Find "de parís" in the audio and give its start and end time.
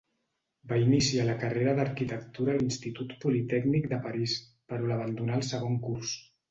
3.95-4.39